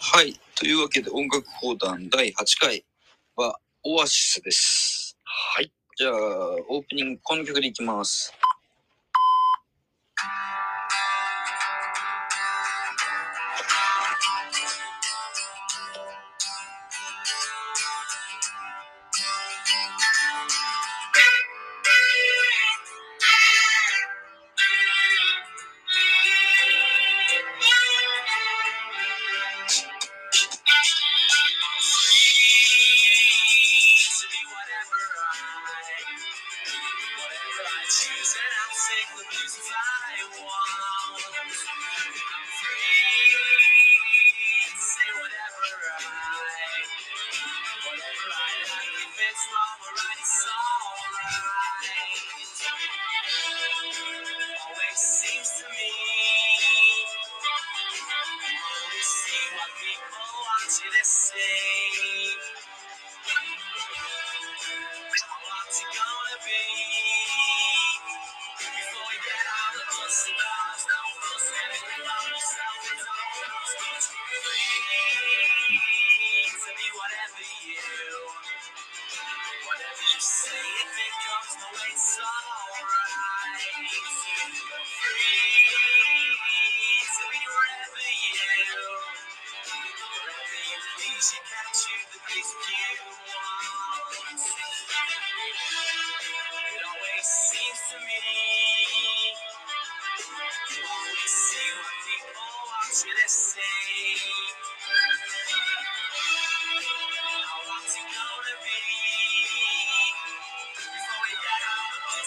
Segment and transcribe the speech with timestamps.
[0.00, 0.38] はい。
[0.54, 2.84] というわけで、音楽講談第8回
[3.34, 5.18] は、オアシスです。
[5.24, 5.72] はい。
[5.96, 6.12] じゃあ、
[6.68, 8.32] オープニング、この曲でいきます。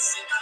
[0.02, 0.41] Mexico.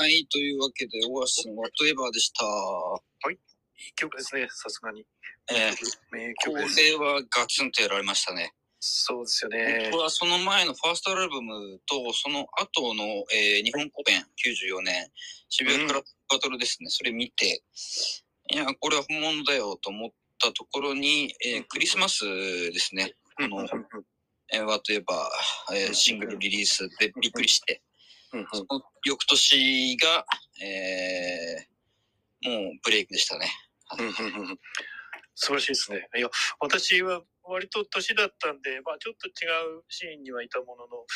[0.00, 2.42] はい、というわけで、オアシスの Whatever でした。
[2.46, 2.98] は
[3.30, 3.34] い。
[3.34, 5.04] いい曲ですね、さすがに。
[5.52, 5.72] ええー、
[6.10, 6.96] 名曲です。
[6.96, 8.54] これはガツンとやられましたね。
[8.78, 9.90] そうですよね。
[9.92, 15.06] 僕はその前のファーストアルバムと、その後の、えー、日本公演94年、
[15.50, 16.00] 渋谷クラ
[16.30, 17.62] バトルですね、うん、それ見て、
[18.54, 23.66] いや、これは本物だよと思ったところに、えー、クリスマスですね、この、
[24.50, 25.02] えー、What Ever、
[25.74, 27.82] えー、シングルリリースでびっくりして、
[28.32, 28.46] うんうん。
[28.52, 30.24] その翌年が、
[30.62, 31.70] えー
[32.42, 33.52] もうブレイクでしたね。
[33.98, 34.58] うんうんうん
[35.34, 36.08] 素晴らしいですね。
[36.16, 36.28] いや、
[36.58, 39.48] 私は割と年だったんで、まあちょっと違
[39.78, 41.06] うシーンにはいたものの、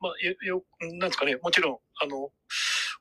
[0.00, 0.64] まあよ、よ
[0.98, 2.30] なんですかね、もちろん、あの、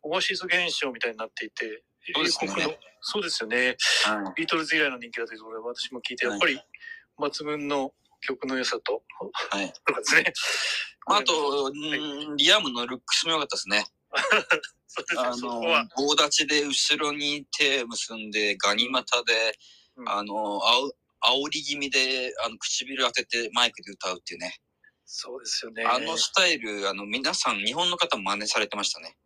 [0.03, 1.83] オアシス現象みたいになっていて、
[2.15, 2.79] そうですね。
[3.01, 3.75] そうですよね。
[4.05, 4.33] はい。
[4.37, 6.61] ビートルズ以来の人気だというところで私も聞いて、やっぱり
[7.19, 9.03] 抜群の曲の良さと、
[9.51, 9.73] はい。
[9.85, 10.33] とかですね。
[11.07, 13.85] あと、うんリアムのルックスも良かったですね。
[14.87, 15.61] そうですねあの
[15.95, 19.57] 棒立ちで後ろに手結んで、ガニ股で、
[19.97, 24.55] うんあの、あお煽り気味で、あの、唇当ててマイクで歌うっていうね。
[25.05, 25.83] そうですよね。
[25.83, 29.17] あのスタイル、あの、皆さん、日本の方も真似されてましたね。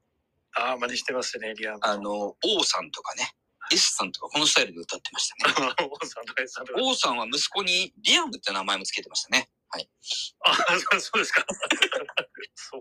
[0.55, 1.79] ああ、真似してますね、リアム。
[1.81, 3.33] あの、王さんとかね、
[3.71, 5.75] S さんとか、このスタイルで歌ってましたね。
[5.89, 6.81] 王さんとか S さんとか。
[6.81, 9.49] 王さんは息子にリアムって名前もつけてましたね。
[9.69, 9.89] はい。
[10.41, 10.55] あ
[10.99, 11.45] そうですか。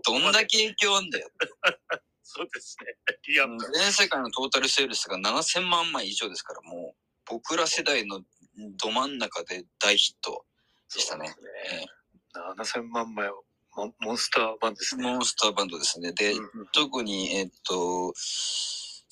[0.05, 1.29] どんだけ影響あんだよ。
[2.23, 3.15] そうですね。
[3.27, 3.71] リアムが。
[3.71, 8.23] 全世界のトータルセールスが7000万枚以上ですから、もう、僕ら世代の
[8.77, 10.45] ど真ん中で大ヒット
[10.93, 11.27] でしたね。
[11.27, 11.33] ね
[12.57, 13.43] 7000万枚を
[13.99, 15.03] モンスター版ですね。
[15.03, 16.13] モンスターバンドですね。
[16.13, 18.13] で、うんうん特に、えっと、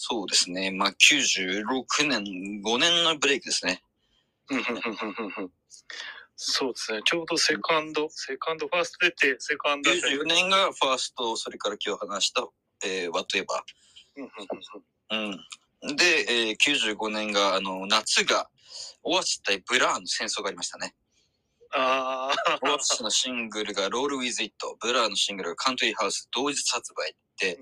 [0.03, 0.71] そうですね。
[0.71, 2.23] まあ、96年、
[2.65, 3.83] 5年のブレイクですね。
[6.35, 7.01] そうですね。
[7.05, 10.15] ちょうどセカンド、セカンド、ファースト出て、セカンドあたり。
[10.15, 12.47] 94年がファースト、それから今日話した、
[12.83, 13.45] えー、 Whatever。
[15.11, 15.95] うん。
[15.95, 18.49] で、えー、95年が、あの、夏が、
[19.03, 20.95] オアシス対ブラーの戦争がありましたね。
[21.73, 27.57] ああ、オアシスのシングルが Roll With It、ブラーのシングルが Country House 同日発売で、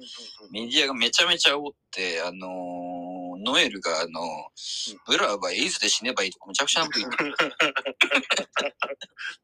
[0.51, 7.15] メディアがめちゃめちゃ煽って、あのーノエルが、あのーブラーはエイズで死ねばいいとかむちゃくちゃなこと言って、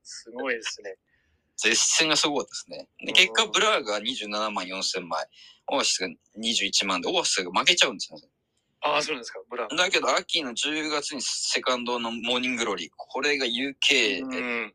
[0.03, 0.95] すごいですね。
[1.57, 2.89] 舌戦がすごかったですね。
[3.05, 5.25] で、結果、ブラーが27万4千枚、
[5.71, 8.19] オアシスが21万で、オアシスが負けちゃうんですよ。
[8.81, 9.39] ああ、そうなんですか。
[9.49, 9.75] ブラウン。
[9.75, 14.73] だけど、秋の10月にセカンドの Morning Glory、これが UK、うん。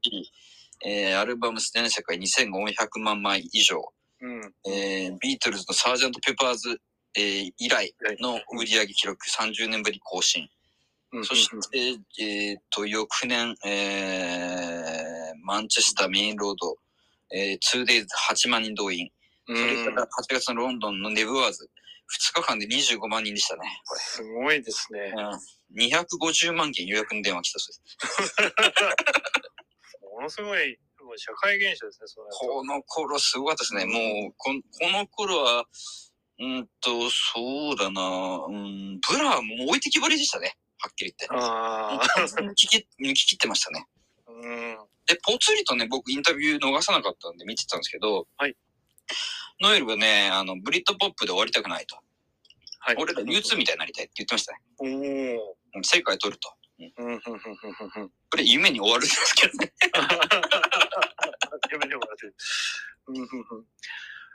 [0.84, 3.82] えーアルバム全世界2500万枚以上、
[4.20, 4.54] うん。
[4.66, 6.80] えービートルズのサージャント・ペパーズ、
[7.16, 10.48] えー以来の売上記録30年ぶり更新。
[11.12, 11.78] うんそして、
[12.20, 16.76] えーっと、翌年、えーマンチェスターメインロード、
[17.32, 19.10] えー、2days8 万人動員。
[19.48, 21.68] うそれんから8月のロンドンのネブワーズ、
[22.10, 25.00] 2日間で25万人でしたね、こすごいですね。
[25.00, 25.10] れ。
[25.10, 28.60] うん、250万件予約の電話来たそうです。
[30.12, 32.26] ものすごい、もう社会現象ですね、それ。
[32.30, 33.86] この頃すごかったですね。
[33.86, 35.64] もう、ここの頃は、
[36.38, 38.00] うんと、そうだな、
[38.48, 40.56] うん、ブラーも置いてきぼりでしたね。
[40.78, 41.44] はっきり言って。
[41.44, 42.06] ああ、
[42.40, 43.86] 抜き切抜き切ってましたね。
[44.26, 44.78] うん。
[45.06, 48.56] で、ぽつりとね、僕インタビュー逃さなかったんで見てたんですけど、はい。
[49.60, 51.96] ノエルはね、あの、ブリットポップで終わりたくないと。
[52.80, 52.96] はい。
[52.98, 54.60] 俺ら U2 みたいになりたいって言ってましたね。
[54.78, 54.88] おお。
[55.76, 56.52] うん世界取ると。
[56.80, 57.22] うん、うん、うん、うん、
[58.02, 58.10] うん。
[58.30, 59.72] これ夢に終わるんですけどね。
[61.70, 62.34] 夢に終わる。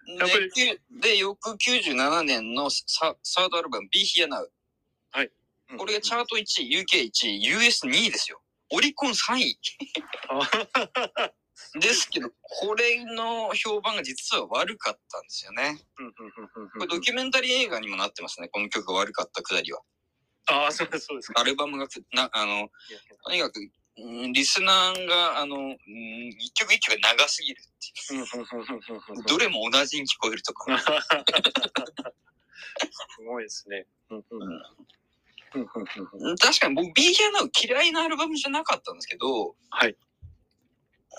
[0.07, 4.43] でやっぱりきゅで、翌97年のササードアルバム Be Here Now。
[4.43, 4.43] う
[5.23, 8.39] んこれがチャート1位、UK1 位、US2 位ですよ。
[8.71, 9.59] オリコン3位。
[11.75, 15.79] あですけど、これの評判が実は悪かったんですよね。
[16.73, 18.49] これドキュメンタリー映画にもなってますね。
[18.49, 19.81] この曲が悪かったくだりは。
[20.47, 21.41] ああ、そうです、そうですか。
[21.41, 22.69] アルバムがく、な、あの、
[23.25, 23.59] とにかく、
[23.97, 25.77] うんリスナーが、あの、うん
[26.37, 27.63] 一曲一曲長すぎるっ
[28.09, 28.23] ていう。
[29.21, 30.77] んどれも同じに聞こえるとか。
[30.77, 30.85] す
[33.25, 33.87] ごいですね。
[36.41, 39.95] 確かに僕、Here Now 嫌いなアルバムじゃなかったんですけど、はい。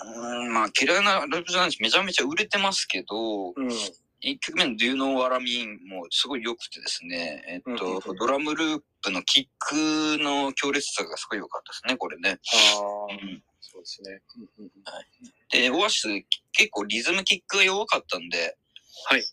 [0.03, 3.69] うん、まあ嫌いなアルバムじゃないし、めちゃめちゃ売れてますけど、うん
[4.19, 9.75] 一曲目の Do You Know What I Mean もすごい良くてですね、えっと、うんうんうんドラムループのキック
[10.23, 12.31] の強烈さがすごい良かったですね、これね。
[12.31, 12.33] あ
[13.11, 14.21] あ、うんそうですね。
[14.37, 14.71] うんうんうん
[15.49, 16.07] で、オアシス
[16.51, 18.57] 結構リズムキックが弱かったんで、
[19.05, 19.23] はい。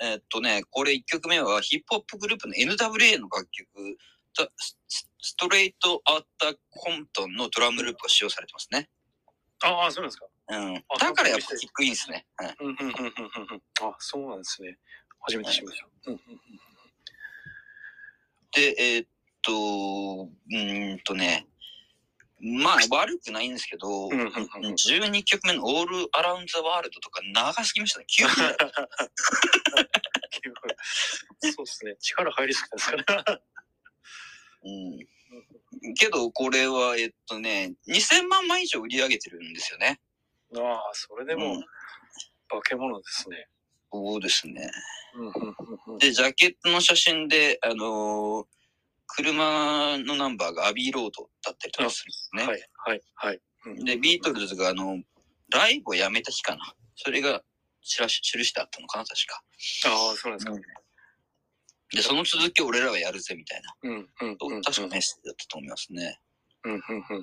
[0.00, 3.96] えっとね、これ一曲目はヒップホップグループの NWA の楽曲、
[4.36, 4.78] ザス
[5.20, 8.88] ストレート・アッタ・コントンのドラムループが使用されてますね。
[9.62, 10.26] ああ、そうなんですか。
[10.48, 10.76] うん。
[10.76, 12.26] あだからやっぱキックいいんですね。
[12.36, 14.78] はいうんうんうんうんうんうんあ、そうなんですね。
[15.20, 15.86] 初めて知りました。
[16.10, 16.40] うんうんうん
[18.54, 19.08] で、えーっ
[19.42, 21.48] と、うーんとね、
[22.40, 28.06] まあ悪くないんですけど、うんうんうん12曲目のオールアラウンドザワールドとか長すぎましたね。
[28.08, 28.56] 9分だよ
[31.40, 31.96] そうですね。
[32.00, 33.40] 力入りすぎたんですかね。
[34.64, 35.06] うん。
[35.98, 40.00] けど、これは、えっとね、2000万枚以上売り上げてるんですよね。
[40.56, 41.64] ああ、それでも、うん
[42.46, 43.48] 化け物ですね。
[43.90, 44.70] そうですね。
[45.14, 48.46] うんうんうんうんで、ジャケットの写真で、あのー
[49.06, 52.42] 車のナンバーがアビーロードだったりとかするんですね。
[52.46, 53.40] はい、はい、はい。
[53.66, 55.00] うんで、ビートルズが、あの、
[55.50, 56.74] ライブをやめた日かな。
[56.96, 57.42] それが、
[57.82, 59.42] ちらし、印してあったのかな、確か。
[59.86, 60.52] ああ、そうなんですか。
[61.94, 63.74] で、その続きを俺らはやるぜ、みたいな。
[63.82, 64.62] うん、うん、うん。
[64.62, 66.18] 確かメッセージだったと思いますね。
[66.64, 67.14] うん、うん、う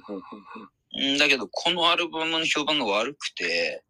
[1.06, 3.84] ん、うん、だけど、このアルバムの評判が悪くて、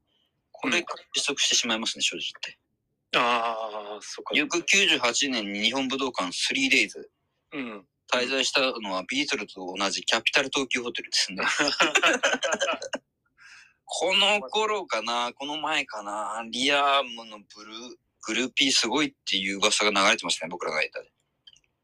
[0.51, 2.57] これうんから失速してしまいますね、正直言って。
[3.17, 4.35] ああ、そっか。
[4.35, 6.89] 翌98年に日本武道館 3days
[7.53, 7.85] うん。
[8.11, 11.43] 滞在したのはビートルズと同じキャピタル東急ホテルですね。
[13.85, 21.11] この頃かな、この前かな、リアムのブルー、グルーピーすごいっていう噂が流れてましたね、僕らがいたで。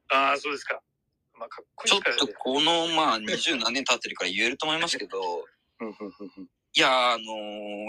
[0.10, 0.82] ああ、そうですか。
[1.38, 2.34] まあ、かっこいちょっいですからね。
[2.34, 5.46] とこの、まあ、二十何年経ってるから言えると思いますけど。
[6.74, 7.24] いやー、あの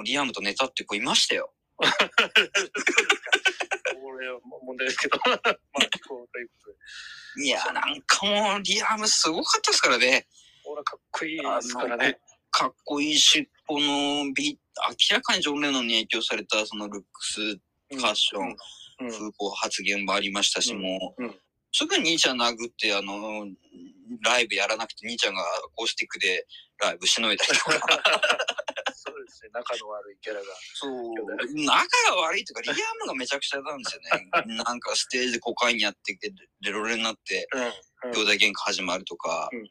[0.00, 1.52] ーリアムとネタって子いましたよ。
[1.78, 1.84] こ
[4.18, 5.18] れは問題ですけど。
[5.26, 5.38] まあ、
[6.08, 6.70] こうということ
[7.36, 7.44] で。
[7.44, 10.26] いやー、なんかもう、リアムすごかったですからね。
[10.64, 12.20] これはかっこいいですからね。
[12.50, 14.58] かっこいいし、このビ
[15.10, 17.58] 明らかにジョン・レノンに影響されたそのルックス、
[17.90, 18.56] ファッション、
[19.00, 19.10] うん。
[19.10, 21.34] 風貌発言もありましたし、うんもう、うん
[21.72, 23.46] すぐ兄ちゃん殴って、あの、
[24.24, 26.46] ライブやらなくて兄ちゃんがアコースティックで
[26.80, 27.72] ライブしのいだりとか。
[28.94, 29.50] そうですね。
[29.52, 30.46] 仲の悪いキャラが。
[30.74, 30.92] そう。
[31.64, 34.30] 仲が悪いとか、リアムがめちゃくちゃなんですよね。
[34.64, 37.46] なんかステージでコカインやってて、レロレになって、
[38.04, 38.10] うん。
[38.10, 39.48] うん兄弟喧嘩始まるとか。
[39.52, 39.62] うん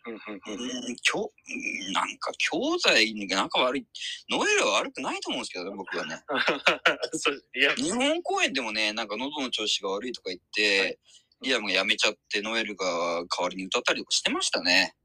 [1.94, 3.86] なんか、兄弟に仲悪い。
[4.30, 6.22] ノエルは悪くないと思うんですけどね、僕はね。
[7.78, 11.00] 日本公演でもね、なんか喉の調子が悪いとか言って、
[11.42, 14.96] リアムが辞めちゃって、ノエルが代わりに歌ったりとかしてましたね。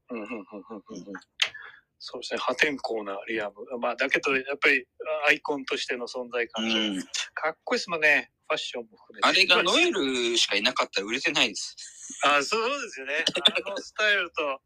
[1.99, 2.39] そうですね。
[2.39, 3.55] 破天荒なリアム。
[3.79, 4.85] まあ、だけど、やっぱり
[5.27, 6.65] アイコンとしての存在う感。
[6.65, 7.01] ん。
[7.33, 8.32] かっこいいですもんね。
[8.47, 9.27] ファッションも含めて。
[9.27, 11.75] あれがノエルしかいなかったら売れてないです。
[12.23, 13.25] あ、そうですよね。
[13.65, 14.61] あのスタイルと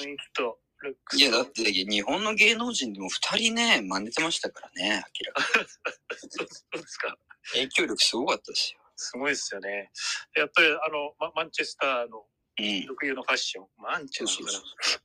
[0.00, 1.20] 雰囲気とルックス。
[1.20, 5.42] いや、だって日本の芸能人でも二人ね、真似てましたからね、明らか
[6.16, 7.08] そう そうですか。
[7.08, 7.14] に。
[7.52, 8.80] 影響力すごかったですよ。
[8.96, 9.90] すごいですよね。
[10.36, 12.26] やっぱりあの、ママンチェスターの
[12.58, 12.86] うん。
[12.86, 13.66] 特有のファッション。
[13.78, 15.00] マンチェスター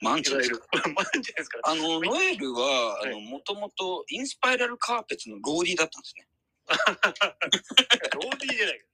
[0.00, 0.62] マンチですいわゆる。
[0.94, 1.70] マンチェですから。
[1.70, 6.28] あの、ノエルは、あはの、もともとインスパイラルカーペッツのローディーだったんですね。
[6.74, 8.84] ローディーじゃないか。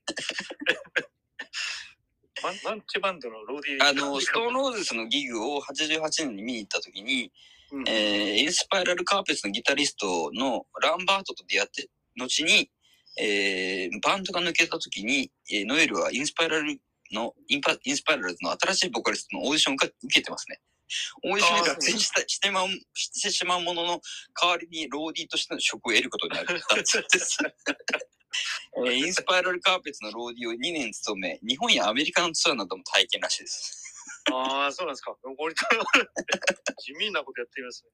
[2.43, 3.87] マンマンチェバンドのローディー。
[3.89, 7.31] あの、ストーンローズスのギグを88年に見に行った時に、
[7.71, 12.69] うんえーインスパイラルカーペッツのギタリストのランバートと出会って、後に、
[13.19, 16.79] えーバンドが抜けた時に、えーノエルはインスパイラル
[17.11, 20.59] の、インパインスパイラルズの新しいボーカリストのオーディションを受けてますね。
[21.23, 24.01] オーディションに落選したしてまうしてしまうものの、
[24.41, 26.53] 代わりにローディーとしての職を得ることになった
[26.85, 27.37] そうです。
[28.77, 33.83] えーインスパイラルカーペッツのローディーを2年務め、日本やアメリカのツアーなども体験らしいです。
[34.31, 35.15] ああ、そうなんですか。
[35.37, 35.65] 割と
[36.81, 37.89] 地味なことやっていますね。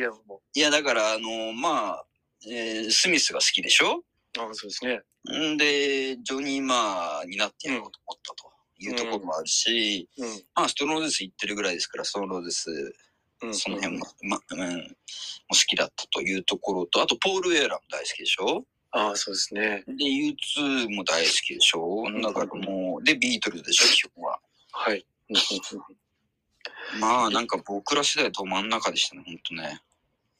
[0.00, 0.42] リアムも。
[0.54, 2.06] いや、だから、あのまあ、
[2.46, 4.04] えースミスが好きでしょ？
[4.38, 5.00] ああ、そうですね。
[5.52, 10.28] んで、ジョニー・マーになってやろうと思ったというところもあるし、うん。
[10.54, 12.94] まあ、ストローゼス行ってるぐらいですから、ストローゼス、
[13.42, 14.84] うん、その辺も、ま、うん、も
[15.50, 18.64] 好きだったというところと、あと、ポール・ウェアラも大好きでしょ？
[18.92, 19.84] ああ、そうですね。
[19.86, 22.04] で、U2 も大好きでしょ？
[22.22, 24.38] だからもう、で、ビートルズでしょ、基本は。
[24.72, 25.04] はい。
[25.30, 25.36] うん
[27.00, 29.80] まあ、なんか僕ら世代と真ん中でしたね、ほんとね。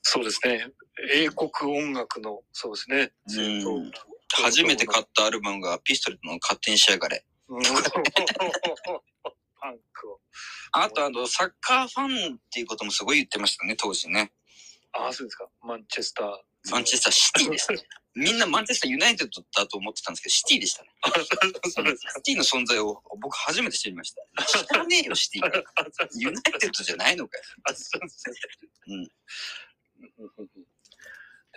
[0.02, 0.68] そうですね。
[1.14, 3.12] 英国音楽の、そうですね。
[3.36, 3.90] うん
[4.36, 7.24] 初めて買ったアルバムが、ピストルの勝手に仕上がれ。
[7.48, 7.62] うん
[9.64, 10.20] パンクを。
[10.72, 14.30] あと、あの、サッカーファンっていうこともすごい言ってましたね、当時ね。
[14.92, 15.48] ああ、そうですか。
[15.62, 16.36] マンチェスター。
[16.70, 17.82] マンチェスターシティでしたね。
[18.14, 20.90] みんなマンチェスターユナイテッドだと思ってたんですけど、シティでしたね。
[21.00, 21.10] あ
[21.68, 22.10] そうですか。
[22.10, 24.44] シティの存在を僕初めて知りました。
[24.44, 25.42] 知らねえよ、シティ。
[26.20, 27.44] ユナイテッドじゃないのかよ。
[27.64, 28.36] あ、そうですね。
[28.88, 29.08] うん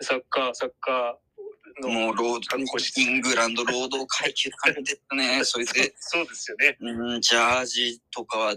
[0.01, 1.26] サッカー、サッカー
[1.81, 1.89] の。
[1.89, 5.41] もう、ロード、イングランド労働階級感じてたね。
[5.45, 6.77] それで、そうですよね。
[6.79, 8.55] うん、ジャージとかは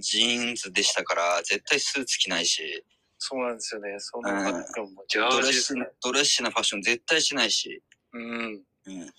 [0.00, 2.84] ジーンズでしたから、絶対スーツ着ないし、
[3.22, 3.94] そうなんですよね。
[3.98, 7.82] そのファッションもジャドージですねドレッシュなファッション絶対しないし、
[8.14, 8.62] うん。
[8.86, 9.12] うん、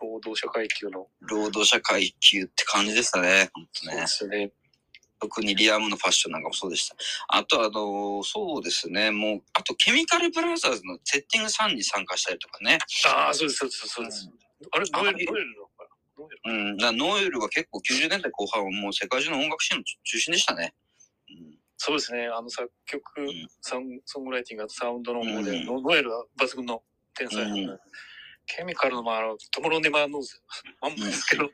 [0.00, 1.08] 労働者階級の。
[1.22, 3.50] 労働者階級って感じでしたね。
[3.54, 4.06] ほんとねそうで。
[4.06, 4.52] すよね。
[5.20, 6.96] 特にリアムのファッションなんかもそうでした。
[7.28, 12.78] あと、あの、そうですね、もう、あと、ケミカルブラザーズのセッティング3に参加したりとかね。
[13.06, 14.30] ああ、そうです、そうです、そうです。
[14.72, 16.24] あれ、ノエル、ノエルのかな？
[16.24, 20.74] ノエルうん、だノエルが結構90年代後半はもう世界中の音楽シーンの中心でしたね。
[21.28, 22.26] うんそうですね。
[22.28, 23.28] あの作曲、ん
[23.60, 26.82] サンソングライティングあとサウンドの方で、うんノノエルは抜群の
[27.14, 27.78] 天才、うん
[28.46, 30.40] ケミカルの、まあ、あの Tomorrow Never Knows、
[30.80, 31.50] まんまですけど、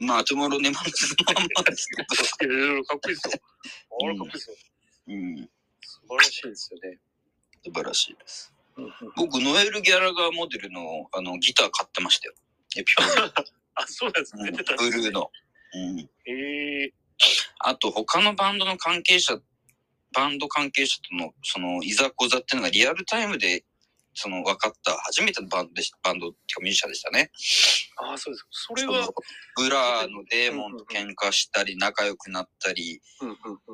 [0.00, 1.86] まあ、 Tomorrow Never Knows のまんまです
[2.38, 2.54] けど。
[2.54, 3.42] いろいろかっこいいですよ。
[4.02, 4.56] あれかっこいいですよ。
[5.08, 5.50] うん、
[5.82, 6.98] 素晴らしいですよね。
[7.64, 8.52] 素晴らしいです。
[9.16, 12.34] 僕、ノエル・ギャラガーモデルのあのギター買ってましたよ。
[12.76, 13.44] エピフォン
[13.76, 14.36] あ、そうなんです。
[14.36, 15.30] ド出てたんブルーの。
[15.74, 16.92] うんええ
[17.60, 19.38] あと他のバンドの関係者、
[20.12, 23.64] バンド関係者とのそのいざこざっていうのがリアルタイムで
[24.14, 27.30] その分かった初めてのバンドでしバンドっていうかミュージシャンでしたね。
[27.96, 28.46] ああ、そうです。
[28.50, 29.08] それは、
[29.56, 33.00] ブラーのデーモンと喧嘩したり仲良くなったり、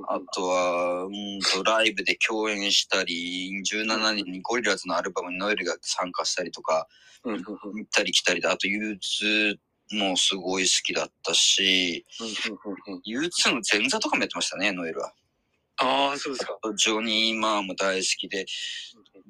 [0.09, 6.87] あとは、うんとライブで共演したり、17年にゴリラズのアルバムにノエルが参加したりとか、
[7.25, 9.57] 行ったり来たりで、あと U2
[9.93, 12.27] もすごい好きだったし、うん
[12.95, 15.13] うん U2 の前座とかもやってましたね、ノエルは。
[15.83, 16.59] ああ、そうですか。
[16.77, 18.45] ジョニー・マーも大好きで、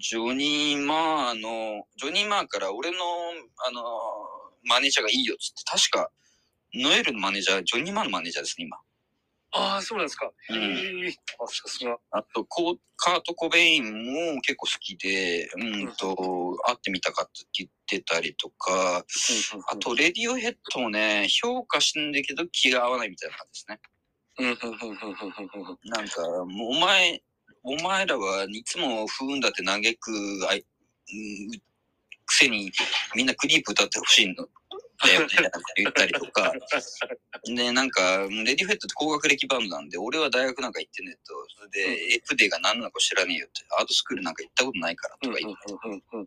[0.00, 2.97] ジョニー・マーの、ジョニー・マーから俺の、
[3.66, 3.83] あの、
[4.64, 6.11] マネージャーがいいよっつって、確か、
[6.75, 8.78] ノエルのマネージャー、ジョニー・マーのマネージャーですね、今。
[9.52, 10.30] ああ、そうなんですか。
[10.49, 11.14] へうんえ。
[11.38, 11.99] あ、さすが。
[12.12, 19.04] あと、コーカート・コベインも結構好きで、うんと、会ってみたかったって言ってたりとか、
[19.69, 23.80] あと、レディオヘッドもね、評価してんだけど気が合わないみたいな感じですね。
[24.38, 27.21] うんうんうんうんうんうんうんなんか、もうお前、
[27.62, 30.64] お前らはいつも不運だって嘆くあい、う
[31.57, 31.61] ん
[32.31, 32.71] くせに
[33.17, 34.47] みんなクリープ歌ってほしいの
[35.00, 36.52] だよみたいなこと言ったりとか。
[37.45, 45.55] で、なんか、レディフェットって高学歴バンドなんで、俺は大学なんか行ってねえと、それで、エフデが何なのか知らねえよって、アートスクールなんか行ったことないからとか言っ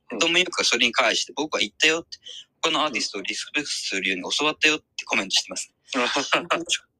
[0.09, 2.17] て、ともゆくがそれに返して、僕は行ったよって、
[2.61, 5.71] 他のアーティストをリスペクトするように教わったよってコメントしてます。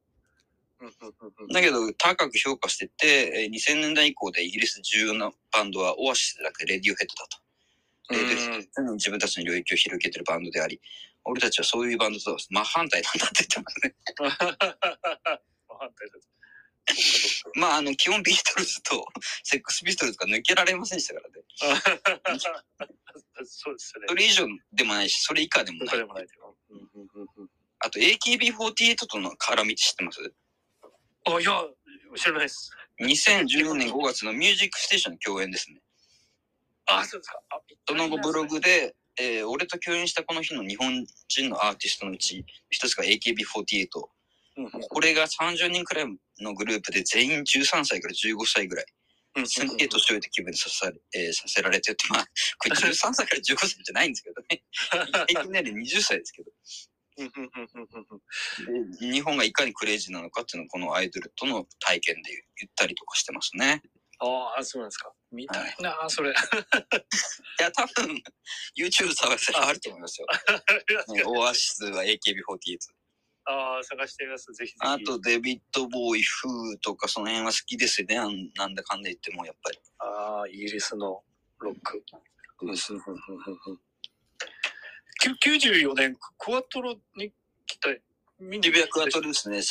[1.54, 7.38] だけど、高く評価してて、えー2000年代以降でイギリスで重要なバンドはオアシスじゃなくてレディオヘッドだと。
[8.13, 10.80] レディオヘッドは自分たちの領域を広げてるバンドであり、
[11.26, 13.96] 俺たちはそういうバンドとは真反対なんだって言ってますね。
[17.56, 19.06] まあ、あの、基本ビートルズと
[19.43, 21.43] セックスピストルズが抜けられませんでしたからね。
[23.46, 24.15] そうですよねそ。
[24.15, 26.00] れ以上でもないし、それ以下でもない
[27.80, 30.34] あと、AKB48 との絡みって知ってます？
[31.26, 31.52] あ、いや、
[32.16, 32.72] 知らないです。
[33.02, 35.80] 2012年5月のミュージックステーションの共演ですね。
[36.86, 37.40] あ、そうですか。
[37.50, 43.88] あその後ブログで、えー俺と共演したこの日の日本人のアーティストのうち、一つが AKB48。
[44.56, 46.06] うんうんこれが30人くらい
[46.42, 48.86] のグループで全員13歳から15歳ぐらい。
[49.36, 52.26] うんすげえ年老いた気分にさせ,、えーさせられてるって、まあ、
[52.60, 54.64] これ13歳から15歳じゃないんですけどね。
[55.28, 56.52] 平均年齢20歳ですけど。
[58.99, 63.82] 日本がいかにクレイジーなのかっていうのをこのアイドルとの体験で言ったりとかしてますね。
[64.19, 65.12] ああ、そうなんですか。
[65.32, 66.32] 見たいな、それ。
[66.32, 66.34] い
[67.60, 68.21] や、多分、
[68.78, 70.28] YouTube 探せばあると思いますよ。
[71.13, 72.78] ねオアシスは AKB48。
[73.45, 74.54] ああ、探してみます。
[74.54, 74.88] ぜひぜひ。
[74.88, 78.15] あと、デビッド・ボーイ、フーとか、その辺は好きですよね。
[78.56, 79.80] なんだかんだ言っても、やっぱり。
[79.97, 81.23] ああ、イギリスの
[81.60, 81.97] ロック。
[81.97, 82.34] うん
[85.24, 87.32] 94年、クワトロに
[87.66, 87.90] 来た、
[88.40, 89.62] 見デビュークワトルですね。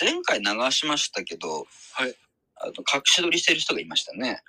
[0.00, 2.14] 前回流しましたけど、はい。
[2.56, 4.42] あと、隠し撮りしてる人がいましたね。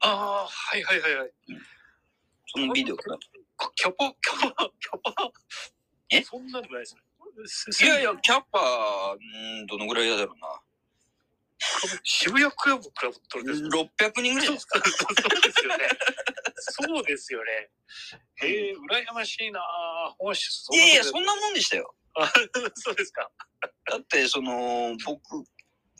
[0.00, 1.30] ああ、はいはいはいはい。
[2.48, 3.02] そのビデオが。
[3.56, 5.30] かキャパ、キャパ、キャパ？
[6.10, 6.22] え？
[6.22, 7.72] そんなでもないですね。
[7.72, 9.16] すいやいや、キャッパー、
[9.60, 10.60] うんどのぐらいだろうな。
[12.02, 13.62] 渋谷クラブクラブトルです。
[13.64, 14.80] 600人ぐらいですか。
[14.84, 14.90] そ
[15.38, 15.88] うですよね。
[16.58, 17.70] そうですよね。
[18.42, 20.14] へえ、羨ましいなぁ。
[20.18, 20.68] オアシス。
[20.72, 21.94] いやいや、そんなもんでしたよ。
[22.16, 22.26] な
[22.74, 23.30] そうですか。
[23.90, 25.20] だって、その、僕、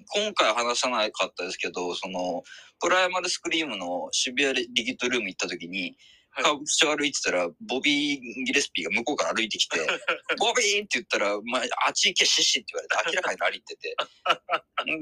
[0.08, 2.42] 今回話さなかったですけど、その、
[2.80, 5.96] プライマルスクリームの渋谷リキッドルーム行った時に、
[6.37, 9.79] はい歌舞伎町歩いてたら、ボビー・ギレスピーが向こうから歩いてきて、
[10.38, 13.96] ボビーって言ったら、まあ、あっち行けシッシって言われて、明らかに歩いてて。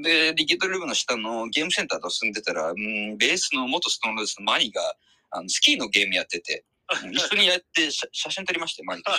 [0.02, 4.96] で、リキッドルームの下のゲームセンターと住んでたら、うん、ベースの元ストーンローズのマニが、
[5.30, 6.64] あのスキーのゲームやってて、
[7.12, 9.10] 一緒にやって写写真撮りましたよ、マニと。
[9.12, 9.18] そ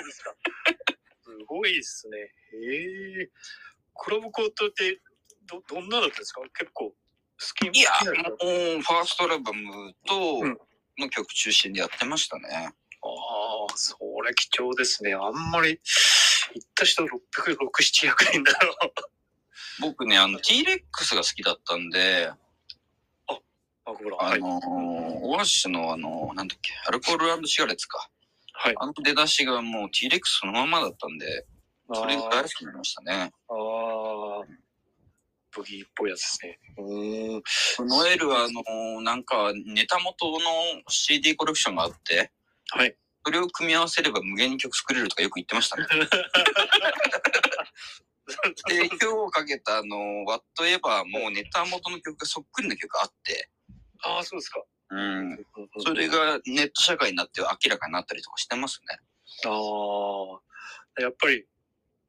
[0.00, 0.34] うですか。
[1.24, 2.18] すごいですね。
[2.18, 3.30] へえ。
[3.94, 5.00] クラブコートって、
[5.44, 6.40] ど、どんなだったんですか？
[6.58, 8.30] 結構、好きいや、も
[8.78, 10.58] う、ファーストアルバムとうん、
[10.98, 12.72] の曲中心でやってましたね。
[13.02, 13.08] あ
[13.70, 15.14] あ、それ貴重ですね。
[15.14, 15.80] あんまり、
[16.54, 17.56] 行った人600、6、
[18.08, 18.92] 700人だろう。
[19.80, 22.30] 僕ね、あの、T-Rex が好きだったんで、
[23.86, 24.16] マクブラ。
[24.16, 24.38] はい。
[24.38, 24.60] あのー、
[25.22, 28.08] オアシスのあの、なんだっけ、アルコールシガレッツか。
[28.52, 28.74] はい。
[28.78, 31.46] あの出だしがもう T-Rex そのままだったんで、
[31.92, 33.32] それが大好きになりましたね。
[33.48, 34.25] ああ。
[35.56, 36.58] ブギーっぽいやつですね。
[36.76, 37.86] う。
[37.86, 40.38] ノエルはあのー、なんかネタ元の
[40.88, 42.30] CD コレクションがあって、
[42.70, 42.94] はい。
[43.24, 45.86] それを組み合わせれば無限に曲作れるとかよく言ってましたね。
[48.68, 53.50] で、今日かけたあの、Whatever もネタ元の曲がそっくりな曲があって、
[54.04, 54.62] ああ、そうですか。
[54.90, 55.44] うん。
[55.78, 58.98] それがネット社会になって明らかになったりとかしてますね。
[59.46, 59.50] あ
[60.98, 61.02] あ。
[61.02, 61.44] やっぱり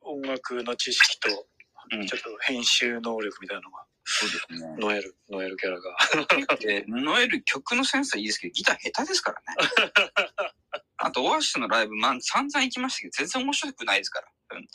[0.01, 1.47] 音楽の知識と、
[1.91, 4.75] うんちょっと編集能力みたいなのが、そうですね。
[4.79, 5.97] ノエル、ノエルキャラが。
[6.59, 9.45] で、ノエル曲のセンスはいいですけど、ギター下手ですからね。
[10.97, 14.57] あと、オアシスのライブ、まあ、散々行きましたけど、全然面白くないですから。
[14.57, 14.67] うん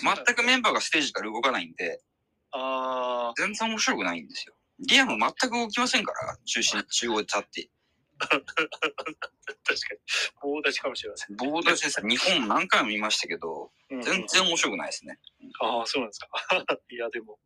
[0.00, 2.00] 全くメンバーがステージから動かないんで、
[2.52, 4.54] あ全然面白くないんですよ。
[4.88, 7.70] リアム全く動きませんから、中心、中央で立って。
[8.20, 10.00] あ、確かに。
[10.42, 11.36] 棒立ちかもしれません。
[11.36, 12.06] 棒立ちです。
[12.06, 15.18] 日本何回も見ましたけど、うん全然面白くないですね。
[15.60, 16.28] ああ、そうなんですか。
[16.90, 17.38] いや、でも、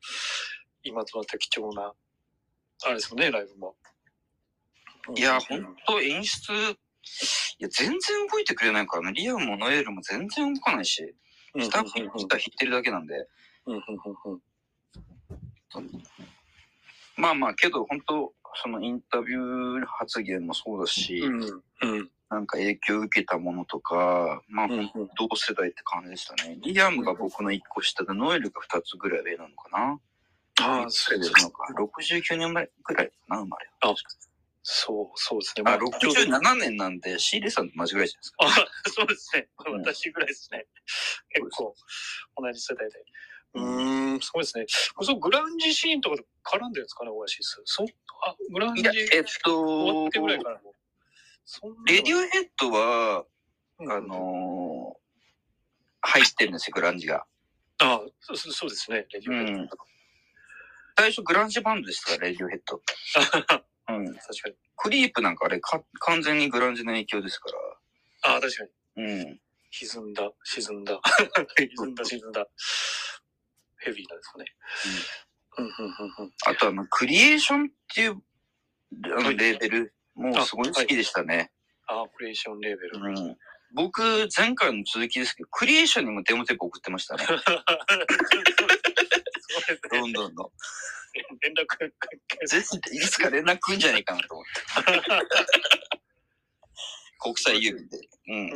[0.82, 1.94] 今となった貴重な、
[2.84, 3.76] あれですもんね、ライブも。
[5.14, 6.76] いや、うんほんと演出、い
[7.58, 9.12] や、全然動いてくれないからね。
[9.12, 11.14] リアムもノエルも全然動かないし、
[11.54, 13.26] うんスタッフギター弾いてるだけなんで。
[13.66, 14.42] うんうんうんうん
[17.16, 26.58] まあまあ、けど本当そのインタビュー発言もそうだし、うんうんなんか影響を受けたものとか、まあ、うんうん同世代って感じでしたね。
[26.60, 30.00] リアムが僕の1個下で、ノエルが2つぐらい上なのかな。
[30.60, 31.72] ああ、そうですのか。
[31.72, 33.70] 69年前ぐらいかな、生まれ。
[34.62, 35.62] そう、そうですね。
[35.64, 38.68] あ、ちょうど67年なんで、シーレさんと同じぐらいじゃないですか。
[38.68, 39.48] あ、 そうですね。
[39.66, 40.66] うん私ぐらいですね。
[41.30, 41.74] 結構、
[42.36, 43.02] 同じ世代で。
[43.54, 44.66] うーん、そうですね。
[45.00, 47.60] そう、グラウンジシーンとかで絡んでるんですかね、オアシス。
[47.64, 47.86] そう、
[48.24, 48.82] あ、グラウンジ
[49.12, 50.60] えっと終わって、ぐらいから
[51.86, 53.24] レディオヘッドは、
[53.78, 54.98] うんあのー
[56.00, 57.24] 入ってるんですよ、グランジが。
[57.80, 59.76] あそうそうそうですね、レディオヘッド。
[60.96, 62.80] 最初グランジバンドでしたレディオヘッド。
[63.88, 64.14] うん。
[64.14, 64.54] 確かに。
[64.76, 67.50] クリープなんかあれか、完全にグランジの影響ですか
[68.22, 68.64] ああ、確か
[68.96, 69.04] に。
[69.06, 69.12] ら。
[69.12, 69.40] うん。
[69.70, 71.00] 沈んだ、沈んだ。
[71.58, 72.46] 沈んだ、沈んだ。
[73.78, 74.44] ヘビーなんですかね。
[75.58, 76.32] うん、うん、うん、うん。
[76.46, 78.22] あとあの、クリエーションっていう、
[79.04, 81.50] あの、はいレーベル、もうすごい好きでしたね。
[81.86, 82.98] ああ、クリエーションレーベル。
[83.00, 83.36] うん。
[83.74, 87.24] 僕、前回の続きですけど、クリエーションにもデモテープ送ってましたね。
[87.28, 87.42] そうで
[89.76, 90.50] すねロンドンの。
[91.40, 91.66] 連絡、
[92.46, 94.50] 絶対いつか連絡来んじゃないかなと思って。
[97.18, 97.98] 国際郵便で。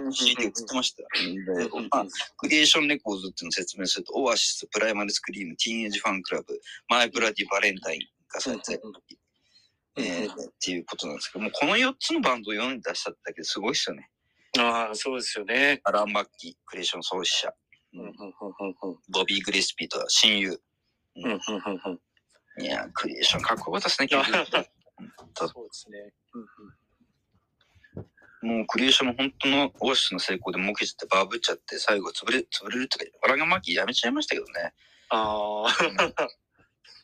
[0.05, 0.13] うん。
[0.13, 1.03] CD 送ってました。
[1.03, 8.01] で、まあ、クリエーションレコーズっていうのを説明すると、オアシス、プライマルスクリーム、ティーンエイジファンクラブ、マイブラディバレンタイン
[8.33, 8.81] がされて、
[9.97, 14.09] えーっていうことなんですけども、この4つのバンドを世に出したってだけですごいですよね。
[14.59, 15.81] ああ、そうですよね。
[15.85, 17.53] アラン・マッギー、クリエーション創始者、
[17.95, 18.13] うん、
[19.13, 20.61] ボビー・ギレスピーとは親友。
[21.17, 21.41] うん、うん、うん、
[22.59, 22.65] うん。
[22.65, 24.09] いやー、クリエーションかっこよかったですね、
[25.35, 26.13] そうですね。
[26.35, 26.47] うん、
[28.43, 34.73] もうクリエーションの本当のオアシスの成功で儲けちゃってバブっちゃって、最後潰れ、潰れるってか、アラン・マッキーやめちゃいましたけどね。
[35.11, 36.29] ああ、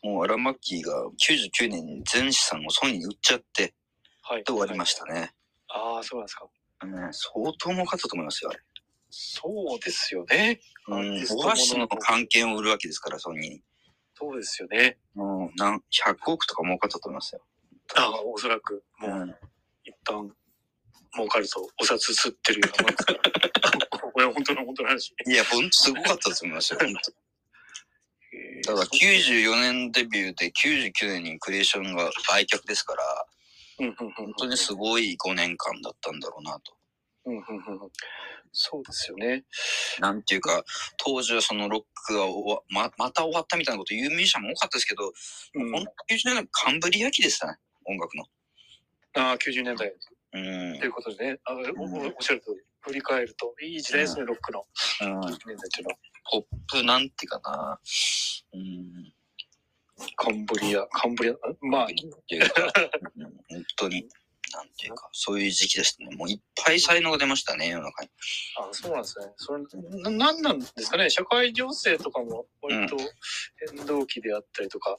[0.03, 3.73] もうアラン・マッキーが99年に全資産をソニーに売っちゃって、
[4.21, 4.43] はい。
[4.43, 5.33] で終わりましたね。
[5.69, 6.45] ああ、そうなんですか。
[6.85, 8.59] ね相当儲かったと思いますよ、あれ。
[9.09, 10.59] そうですよね。
[10.87, 13.63] うん、オアシスの関係を売るわけですから、ソニーに。
[14.13, 14.97] そうですよね。
[15.15, 17.41] もう、なん、100億とか儲かったと思いますよ。
[17.95, 19.35] ああ、おそらく、もう、うん。
[19.83, 20.31] 一旦、
[21.15, 23.19] 儲かるとお札吸ってるようなもんですから。
[24.11, 25.13] これは本当の本当の話。
[25.25, 27.11] いや、ほんとすごかったと思いますよ、本当
[28.33, 33.03] えーだから94年デビューで99年にクリエーションが売却ですから、
[33.79, 36.73] 本当にすごい5年間だったんだろうなと。
[37.25, 37.89] うんうんうんうん
[38.51, 39.43] そうですよね。
[39.99, 40.63] なんていうか、
[40.97, 45.11] 当時はそのロックが終わままた終わったみたいなこと言うミュージシャンも多かったですけど、
[45.53, 48.25] うん本当に90年代カンブリア期でしたね、音楽の。
[49.15, 49.93] ああ、90年代
[50.33, 50.79] うん。
[50.79, 54.65] ということでね、あおおおっしゃる通り、振り返ると、いい時代ですね、ロックの。
[55.01, 55.89] うん、90年代っていうの。
[55.89, 55.97] は。
[56.31, 57.79] ポップなんていうかな、
[58.53, 59.13] うん、
[60.15, 61.87] カンブリア、カンブリア、あまあ、
[63.49, 64.07] 本当に、
[64.51, 66.15] なんていうか、そういう時期でしたね。
[66.15, 68.09] もういっぱい才能が出ましたね、世の中に。
[68.59, 69.25] あそうなんですね。
[69.37, 69.63] それ、
[70.03, 71.09] な、なんなんですかね。
[71.09, 72.97] 社会情勢とかも割と
[73.75, 74.97] 変動期であったりとか、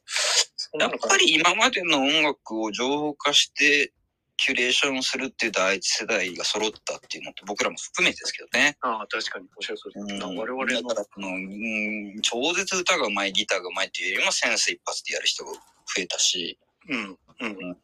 [0.57, 3.93] そんやっぱり今までの音楽を情報化して
[4.41, 8.77] キュレーションするっていう第一世代が揃ったっていうのと僕らも含めてですけどね。
[8.81, 10.01] ああ、確かにおっしゃる通り。
[10.01, 15.59] うん、我々のだからこの、うん、超絶歌がうまい、ギターがうまいっていうよりもセンス一発でやる人が増
[15.99, 17.19] えたし、うん。
[17.41, 17.49] うん。
[17.49, 17.77] うん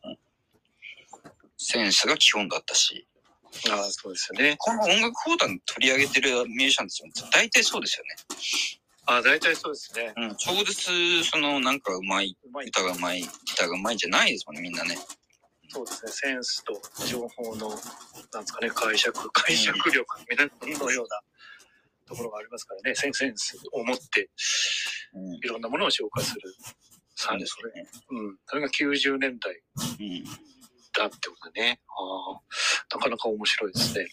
[1.58, 3.06] センスが基本だったし、
[3.70, 4.56] ああ、そうですよね。
[4.58, 8.04] この音楽講談取り上げてるミュージシャンたちも大体そうですよ
[9.06, 10.08] ああ、大体そうですね。
[10.08, 10.14] ね。
[10.16, 12.36] うん、超絶そのなんかうまい。
[12.66, 14.98] 歌がうまい、ギターがうまいんじゃないですもんね、みんなね。
[15.76, 16.12] そうですね。
[16.12, 21.20] センスと情報の、なんですかね、解釈、解釈力みたいなのような
[22.06, 22.94] ところがありますからね。
[22.94, 24.30] センセンスを持って
[25.12, 26.40] うん、いろんなものを紹介する。
[27.14, 27.86] そうですよね。
[28.10, 28.36] うん。
[28.46, 29.60] それが90年代
[30.00, 31.80] うんだってことでね。
[31.88, 32.40] ああ、
[32.96, 34.06] なかなか面白いですね。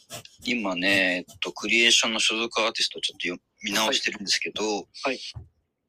[0.43, 4.63] 今ね、えっと、クリエーションの所属アーティストをちょっとよ見直してるんですけど、
[5.03, 5.19] はい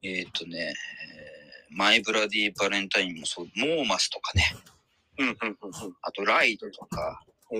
[0.03, 4.55] えっとね、えーマイブラディバレンタインもそう、モーマスとかね、
[5.17, 5.95] うん、うん、うん、うん。
[6.01, 7.59] あとライドとか、おお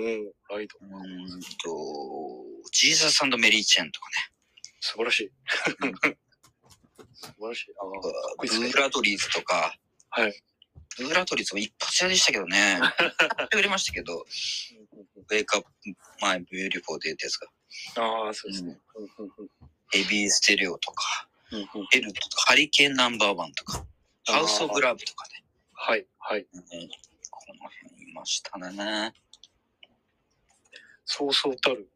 [0.56, 0.78] ライド。
[0.82, 4.08] うーんと、ジーザスメリーチェンとか
[4.82, 5.32] 素晴らしい。
[7.14, 7.74] 素晴らしい。
[7.80, 9.76] ああ、かっこいいですねね、ブーラドリーズとか、
[10.10, 10.44] はい。
[10.98, 12.80] ブーラドリーズも一発屋でしたけどね、
[13.56, 15.70] 売れましたけど、 Wake up
[16.22, 17.48] my beautiful day ってやつが、
[17.98, 18.80] ああ、そうですね。
[18.96, 19.50] うんうんうん
[19.92, 23.86] ヘビーステレオとか、うんうんヘルとか、ハリケーンナンバーワンとか、
[24.26, 25.44] ハウスオブラブとかね。
[25.74, 26.46] はい、はい。
[26.72, 26.90] ね
[27.46, 29.14] この辺いましたね。
[31.06, 31.88] そうそうたる、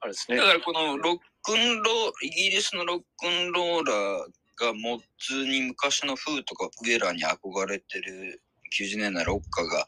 [0.00, 0.44] あれですねだ。
[0.44, 8.42] からこのロックンロー、イギリスのロックンローラーがモッズに昔のフーとかウェラーに憧れてる
[8.76, 9.86] 90年代ロッカーが、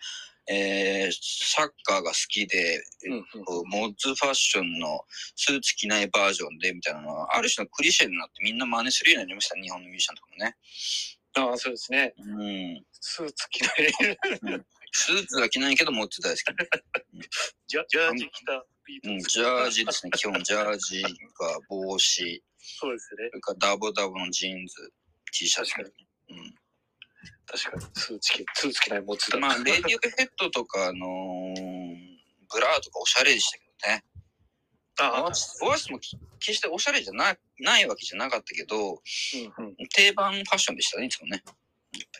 [0.48, 3.24] えー、サッカーが好きで、うんうん
[3.66, 5.00] モッズファッションの
[5.36, 10.56] スーツ着ないバージョンでみたいなのは、ある種のクリシェになってみんな真似するようになりました、日本のミュージシャンとかもね。
[11.34, 12.14] ああ、そうですね。
[12.18, 12.84] うん。
[12.92, 14.64] スーツ着ない。
[14.92, 16.44] スーツは着ないけどモッズ大好き。
[17.66, 23.34] ジャジャージ着たビートうん、ジャージですね、基本ジャージか帽子、そうですねそ。
[23.34, 24.92] れからダボダボのジーンズ、
[25.32, 25.72] T シャツ。
[25.72, 26.38] 確かに。
[26.38, 26.54] うん
[27.46, 27.82] 確かに。
[27.94, 29.38] スーツ着、スーツ着ないモッズだ。
[29.38, 32.12] まあ、レディオヘッドとか、あのー
[32.52, 34.04] ブラーとかおしゃれでしたけどね。
[35.00, 39.76] ああ、オアシスオアシスもき決しておしゃれじゃなないわけじゃなかったけど、うんうん。
[39.94, 41.42] 定番ファッションでしたね、いつもね。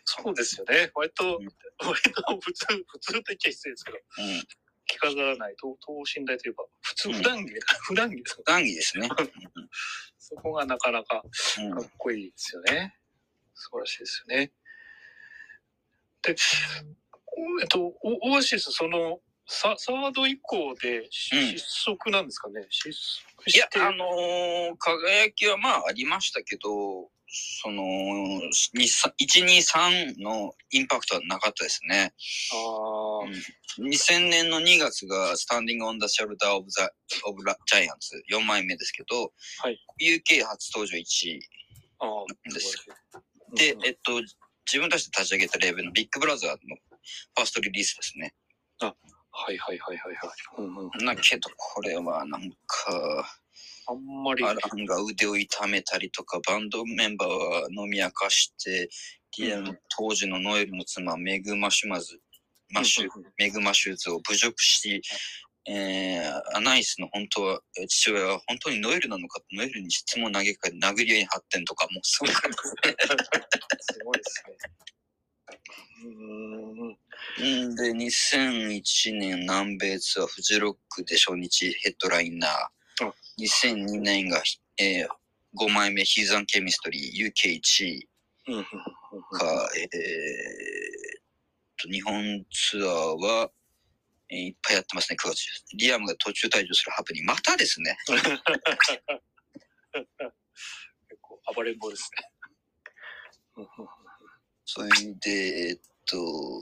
[0.05, 0.91] そうですよね。
[0.95, 1.49] 割と、うん
[1.85, 4.43] 割と普通、普通と言っちゃ失礼ですけど、うん。
[4.87, 7.53] 着飾らない、等等身大といえば、普通、うん普段着、
[7.89, 8.43] 普段着です。
[8.45, 9.09] 談義ですね。
[10.19, 11.29] そこがなかなかか
[11.81, 12.97] っこいいですよね。
[13.55, 14.53] 素晴らしいですよね。
[16.23, 16.37] で、
[17.37, 23.81] おえっと、オオアシス、その、ササード以降で失速なんですかね、失速いやし、て。
[23.81, 29.57] あのー輝きはまあありましたけど、その、1、2、
[30.17, 32.13] 3のインパクトはなかったですね。
[32.53, 33.83] あー。
[33.83, 36.83] 2000年の2月が Standing on the Shoulder of the
[37.25, 39.81] of the Giants 4枚目ですけど、はい。
[39.99, 41.41] UK 初登場1位。
[42.01, 42.87] あー、です。
[43.55, 44.21] でう、んえっと、
[44.67, 48.35] 自分たちで立ち上げたレーベルのビッグブラザーのファーストリリースですね。
[49.35, 50.31] はいはいはいはいはい。
[50.59, 53.42] うんうん、だけど、これはなんか、
[53.87, 58.89] あんまり、アランが腕を痛めたりとか、バンドメンバーは飲み明かして、
[59.39, 62.21] リアム当時のノエルの妻、メグ・マシュマズ、
[62.71, 65.03] マシュ、メグ・マシューズを侮辱し、
[65.65, 72.97] えー、アナイスの本当は、えー父親は本当にノエルなのかとノエルに質問を投げかけ、殴り合いに発展とか、もうすごかったですね。
[73.81, 74.57] すごいですね。
[76.05, 76.99] うーん。
[77.39, 82.71] うんで、2001年南米ツアーフジロックで初日ヘッドライナーあ。
[83.39, 84.43] 2002年が、
[84.79, 85.09] えー、
[85.57, 88.09] 5枚目ヒーザンケミストリー UK1 位
[88.49, 88.67] うんうんうん
[89.39, 89.89] か、えー、
[91.83, 93.51] と、日本ツアーは、
[94.31, 95.65] えーいっぱいやってますね、9月です。
[95.75, 97.33] リアムが途中退場するハプニング。
[97.33, 97.97] またですね。
[98.07, 98.23] 結
[101.21, 103.67] 構暴れん坊ですね。
[104.65, 104.89] それ
[105.21, 105.31] で、
[105.71, 106.17] えっと、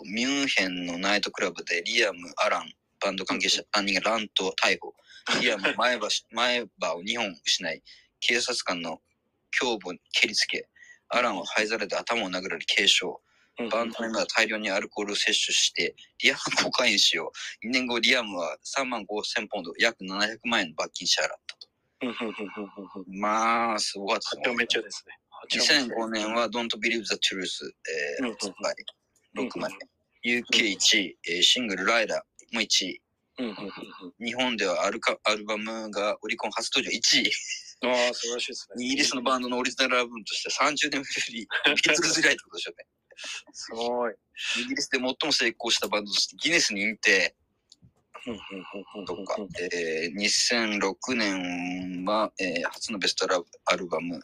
[0.05, 4.95] ミュンヘンのナイトクラブでリアム、アラン、バンド関係者3人が乱闘、逮捕。
[5.41, 7.83] リアム、前歯し、前歯を2本失い、
[8.21, 8.99] 警察官の
[9.61, 10.69] 胸部に蹴りつけ、
[11.09, 13.07] アランは灰皿で頭を殴られ軽傷。
[13.07, 13.09] う
[13.65, 17.31] んバンドメンバーが大量にアルコールを摂取して、リアムコカイン使用。
[17.63, 21.69] 2年後、リアムは3万5千ポンド、約700万円の罰金支払ったと。
[23.07, 25.19] まあ、すごかったはちゃめちゃですね。
[25.53, 27.67] 2005年は Don't Believe the Truth、
[28.21, 28.75] えーうんうん発売
[29.37, 29.73] 6枚
[30.25, 30.41] 目。
[30.41, 32.19] UK1 位、えーシングルライダー
[32.55, 33.03] も1位。
[34.19, 37.31] 日本ではアルカアルバムがオリコン初登場1位。
[37.83, 38.85] ああ、素晴らしいですね。
[38.85, 42.87] イギリスのバンドのオリジナルアルバムとして30年ぶり、ビートルズ以来ってことでしょうね。
[43.53, 44.15] すごい。
[44.63, 47.35] イギリスで最も成功したバンドとしてギネスに認定。
[48.27, 48.41] うんうん
[49.01, 49.37] うんとか、
[49.73, 54.21] えー2006年は、えー初のベストラアルバム、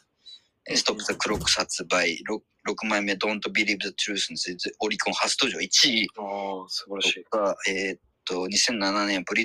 [0.69, 7.25] えー、ストップ・ザ・クロックス発売、6, 6枚目、Don't Believe the Truth についてオリコン初登場1位ああ、素晴らしい。
[7.25, 9.45] とか、えーっと、2007年ブリ